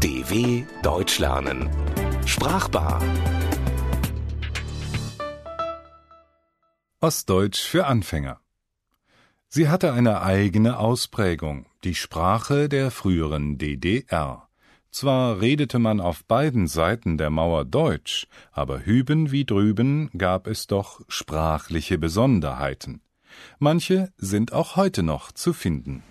[0.00, 1.70] DW Deutsch lernen.
[2.26, 3.00] Sprachbar.
[7.00, 8.40] Ostdeutsch für Anfänger.
[9.46, 14.48] Sie hatte eine eigene Ausprägung, die Sprache der früheren DDR.
[14.90, 20.66] Zwar redete man auf beiden Seiten der Mauer Deutsch, aber hüben wie drüben gab es
[20.66, 23.00] doch sprachliche Besonderheiten.
[23.60, 26.02] Manche sind auch heute noch zu finden.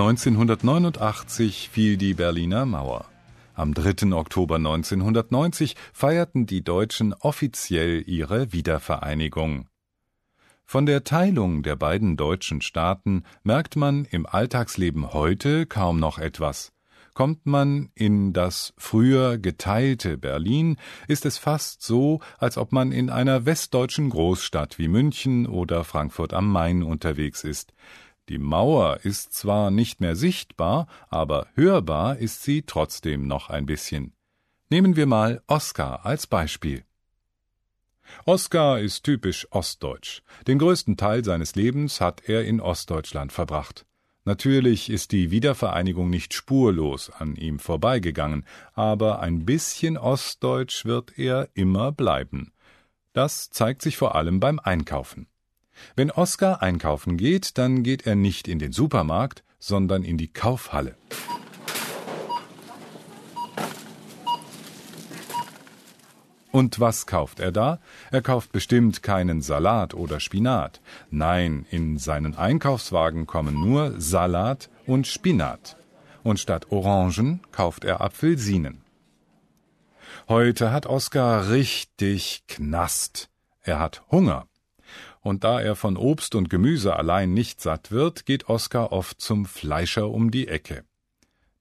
[0.00, 3.04] 1989 fiel die Berliner Mauer.
[3.52, 4.14] Am 3.
[4.14, 9.68] Oktober 1990 feierten die Deutschen offiziell ihre Wiedervereinigung.
[10.64, 16.72] Von der Teilung der beiden deutschen Staaten merkt man im Alltagsleben heute kaum noch etwas.
[17.12, 23.10] Kommt man in das früher geteilte Berlin, ist es fast so, als ob man in
[23.10, 27.74] einer westdeutschen Großstadt wie München oder Frankfurt am Main unterwegs ist.
[28.30, 34.12] Die Mauer ist zwar nicht mehr sichtbar, aber hörbar ist sie trotzdem noch ein bisschen.
[34.68, 36.84] Nehmen wir mal Oskar als Beispiel.
[38.26, 40.22] Oskar ist typisch ostdeutsch.
[40.46, 43.84] Den größten Teil seines Lebens hat er in Ostdeutschland verbracht.
[44.24, 51.48] Natürlich ist die Wiedervereinigung nicht spurlos an ihm vorbeigegangen, aber ein bisschen ostdeutsch wird er
[51.54, 52.52] immer bleiben.
[53.12, 55.26] Das zeigt sich vor allem beim Einkaufen.
[55.96, 60.96] Wenn Oskar einkaufen geht, dann geht er nicht in den Supermarkt, sondern in die Kaufhalle.
[66.52, 67.78] Und was kauft er da?
[68.10, 70.80] Er kauft bestimmt keinen Salat oder Spinat.
[71.10, 75.76] Nein, in seinen Einkaufswagen kommen nur Salat und Spinat.
[76.22, 78.82] Und statt Orangen kauft er Apfelsinen.
[80.28, 83.30] Heute hat Oskar richtig Knast.
[83.62, 84.49] Er hat Hunger
[85.20, 89.44] und da er von Obst und Gemüse allein nicht satt wird, geht Oskar oft zum
[89.44, 90.84] Fleischer um die Ecke.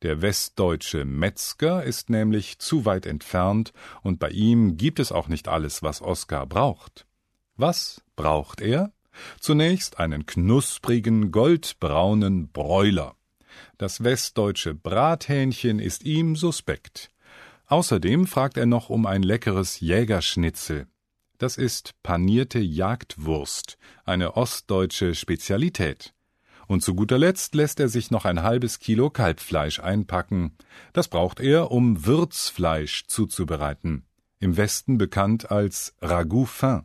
[0.01, 5.49] Der westdeutsche Metzger ist nämlich zu weit entfernt, und bei ihm gibt es auch nicht
[5.49, 7.05] alles, was Oskar braucht.
[7.57, 8.93] Was braucht er?
[9.41, 13.15] Zunächst einen knusprigen, goldbraunen Bräuler.
[13.77, 17.09] Das westdeutsche Brathähnchen ist ihm suspekt.
[17.65, 20.87] Außerdem fragt er noch um ein leckeres Jägerschnitzel.
[21.39, 26.13] Das ist panierte Jagdwurst, eine ostdeutsche Spezialität.
[26.67, 30.57] Und zu guter Letzt lässt er sich noch ein halbes Kilo Kalbfleisch einpacken.
[30.91, 34.03] Das braucht er, um Würzfleisch zuzubereiten.
[34.39, 36.81] Im Westen bekannt als Ragout fin.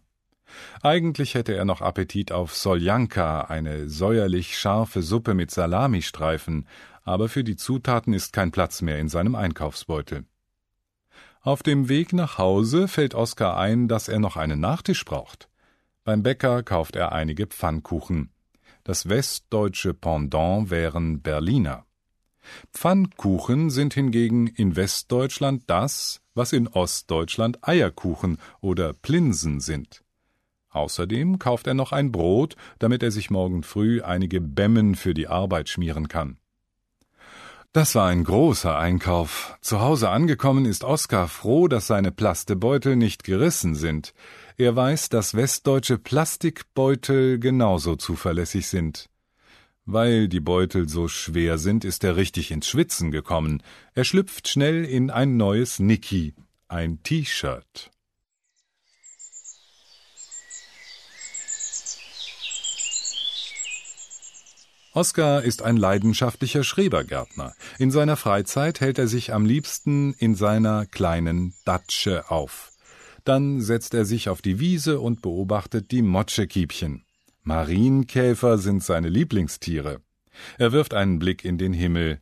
[0.82, 6.68] Eigentlich hätte er noch Appetit auf Soljanka, eine säuerlich scharfe Suppe mit Salamistreifen,
[7.02, 10.26] aber für die Zutaten ist kein Platz mehr in seinem Einkaufsbeutel.
[11.44, 15.50] Auf dem Weg nach Hause fällt Oskar ein, dass er noch einen Nachtisch braucht.
[16.02, 18.30] Beim Bäcker kauft er einige Pfannkuchen.
[18.82, 21.84] Das westdeutsche Pendant wären Berliner.
[22.72, 30.02] Pfannkuchen sind hingegen in Westdeutschland das, was in Ostdeutschland Eierkuchen oder Plinsen sind.
[30.70, 35.28] Außerdem kauft er noch ein Brot, damit er sich morgen früh einige Bämmen für die
[35.28, 36.38] Arbeit schmieren kann.
[37.74, 39.58] Das war ein großer Einkauf.
[39.60, 44.14] Zu Hause angekommen ist Oskar froh, dass seine Plastebeutel nicht gerissen sind.
[44.56, 49.10] Er weiß, dass westdeutsche Plastikbeutel genauso zuverlässig sind.
[49.86, 53.60] Weil die Beutel so schwer sind, ist er richtig ins Schwitzen gekommen.
[53.92, 56.32] Er schlüpft schnell in ein neues Niki,
[56.68, 57.90] ein T-Shirt.
[64.94, 67.54] Oskar ist ein leidenschaftlicher Schrebergärtner.
[67.80, 72.70] In seiner Freizeit hält er sich am liebsten in seiner kleinen Datsche auf.
[73.24, 77.04] Dann setzt er sich auf die Wiese und beobachtet die Motschekiebchen.
[77.42, 80.00] Marienkäfer sind seine Lieblingstiere.
[80.58, 82.20] Er wirft einen Blick in den Himmel.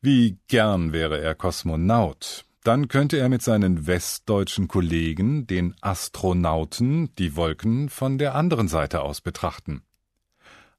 [0.00, 2.46] Wie gern wäre er Kosmonaut.
[2.64, 9.02] Dann könnte er mit seinen westdeutschen Kollegen, den Astronauten, die Wolken von der anderen Seite
[9.02, 9.82] aus betrachten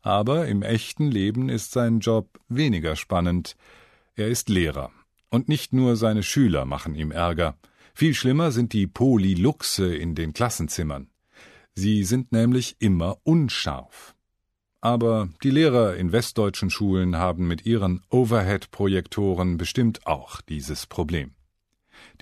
[0.02, 3.56] aber im echten Leben ist sein Job weniger spannend.
[4.16, 4.92] Er ist Lehrer.
[5.30, 7.58] Und nicht nur seine Schüler machen ihm Ärger.
[7.94, 11.10] Viel schlimmer sind die Polyluxe in den Klassenzimmern.
[11.76, 14.16] Sie sind nämlich immer unscharf.
[14.82, 21.36] Aber die Lehrer in westdeutschen Schulen haben mit ihren Overhead-Projektoren bestimmt auch dieses Problem.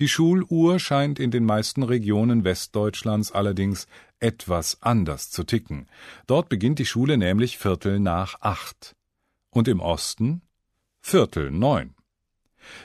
[0.00, 3.86] Die Schuluhr scheint in den meisten Regionen Westdeutschlands allerdings
[4.20, 5.88] etwas anders zu ticken.
[6.26, 8.96] Dort beginnt die Schule nämlich Viertel nach acht.
[9.50, 10.42] Und im Osten
[11.00, 11.94] Viertel neun.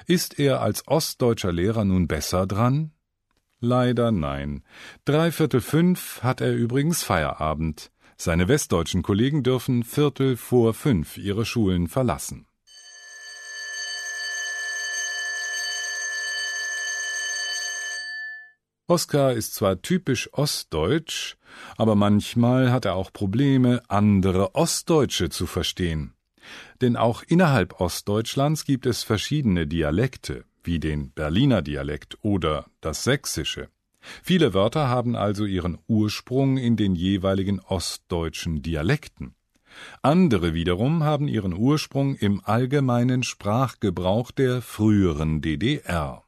[0.07, 2.91] Ist er als ostdeutscher Lehrer nun besser dran?
[3.59, 4.63] Leider nein.
[5.05, 7.91] Dreiviertel fünf hat er übrigens Feierabend.
[8.17, 12.45] Seine westdeutschen Kollegen dürfen Viertel vor fünf ihre Schulen verlassen.
[18.87, 21.37] Oskar ist zwar typisch ostdeutsch,
[21.77, 26.13] aber manchmal hat er auch Probleme, andere Ostdeutsche zu verstehen.
[26.81, 33.69] Denn auch innerhalb Ostdeutschlands gibt es verschiedene Dialekte, wie den Berliner Dialekt oder das Sächsische.
[34.21, 39.35] Viele Wörter haben also ihren Ursprung in den jeweiligen ostdeutschen Dialekten.
[40.01, 46.22] Andere wiederum haben ihren Ursprung im allgemeinen Sprachgebrauch der früheren DDR.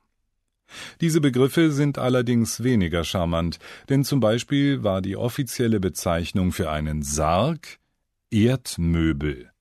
[1.02, 3.60] Diese Begriffe sind allerdings weniger charmant,
[3.90, 7.80] denn zum Beispiel war die offizielle Bezeichnung für einen Sarg
[8.32, 9.52] Erdmöbel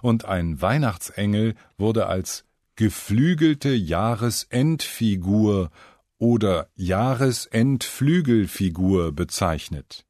[0.00, 2.46] und ein Weihnachtsengel wurde als
[2.76, 5.70] geflügelte Jahresendfigur
[6.18, 10.06] oder Jahresendflügelfigur bezeichnet.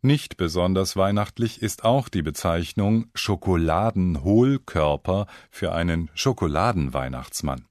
[0.00, 7.67] Nicht besonders weihnachtlich ist auch die Bezeichnung Schokoladenhohlkörper für einen Schokoladenweihnachtsmann.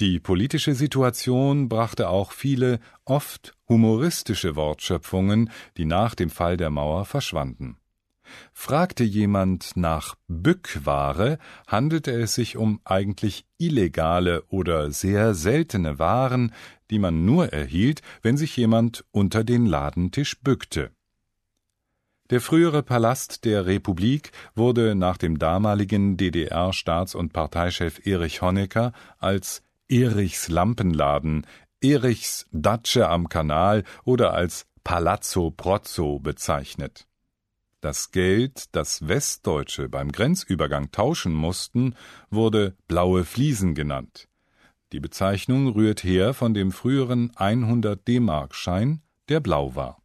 [0.00, 7.04] Die politische Situation brachte auch viele, oft humoristische Wortschöpfungen, die nach dem Fall der Mauer
[7.04, 7.78] verschwanden.
[8.52, 16.52] Fragte jemand nach Bückware, handelte es sich um eigentlich illegale oder sehr seltene Waren,
[16.90, 20.92] die man nur erhielt, wenn sich jemand unter den Ladentisch bückte.
[22.30, 29.62] Der frühere Palast der Republik wurde nach dem damaligen DDR-Staats- und Parteichef Erich Honecker als
[29.88, 31.46] Erichs Lampenladen,
[31.80, 37.06] Erichs Datsche am Kanal oder als Palazzo Prozzo bezeichnet.
[37.80, 41.94] Das Geld, das Westdeutsche beim Grenzübergang tauschen mussten,
[42.28, 44.28] wurde blaue Fliesen genannt.
[44.92, 50.02] Die Bezeichnung rührt her von dem früheren 100 D-Mark-Schein, der blau war.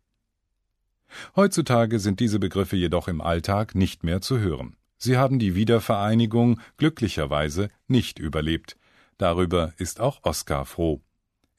[1.35, 4.77] Heutzutage sind diese Begriffe jedoch im Alltag nicht mehr zu hören.
[4.97, 8.77] Sie haben die Wiedervereinigung glücklicherweise nicht überlebt.
[9.17, 11.01] Darüber ist auch Oskar froh.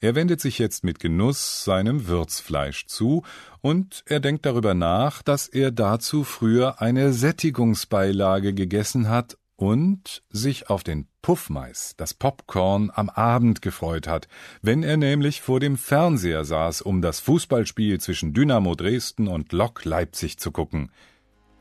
[0.01, 3.23] Er wendet sich jetzt mit Genuss seinem Würzfleisch zu,
[3.61, 10.69] und er denkt darüber nach, dass er dazu früher eine Sättigungsbeilage gegessen hat und sich
[10.69, 14.27] auf den Puffmais, das Popcorn, am Abend gefreut hat,
[14.61, 19.85] wenn er nämlich vor dem Fernseher saß, um das Fußballspiel zwischen Dynamo Dresden und Lok
[19.85, 20.91] Leipzig zu gucken.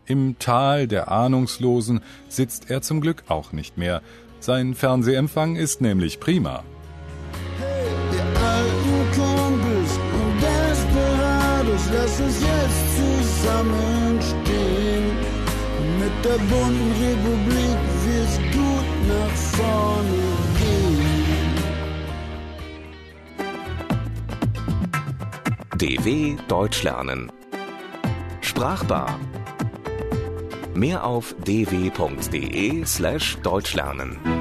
[0.06, 4.02] Im Tal der Ahnungslosen sitzt er zum Glück auch nicht mehr.
[4.44, 6.64] Sein Fernsehempfang ist nämlich prima.
[11.94, 12.96] lass uns jetzt
[13.40, 15.06] zusammenstehen.
[15.98, 18.38] Mit der bunten Republik wird's
[19.08, 20.22] nach vorne
[20.58, 21.54] gehen.
[25.78, 27.32] DW Deutsch lernen.
[28.42, 29.18] Sprachbar.
[30.74, 34.33] Mehr auf dw.de slash Deutschlernen.